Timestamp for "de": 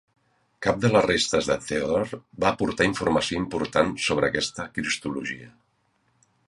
0.85-0.89, 1.49-1.57